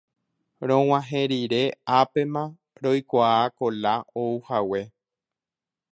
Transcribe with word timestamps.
Rog̃uahẽ 0.69 1.21
rire 1.31 1.63
ápema 1.99 2.43
roikuaa 2.83 3.43
Kola 3.57 3.93
ouhague. 4.21 4.81